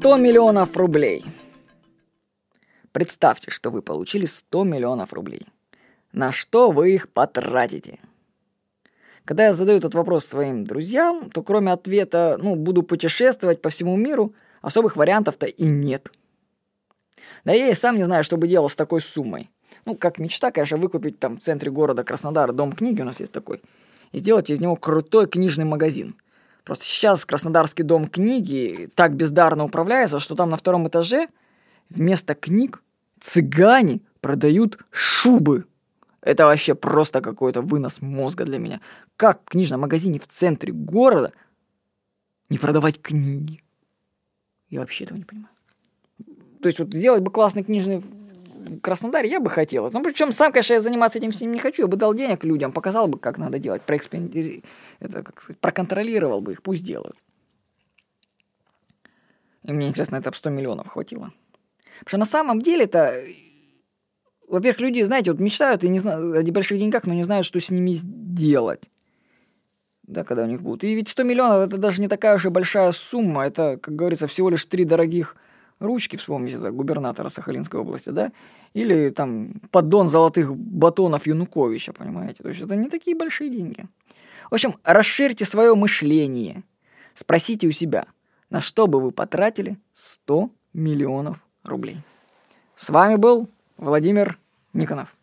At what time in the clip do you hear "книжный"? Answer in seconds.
25.26-25.66, 47.64-48.02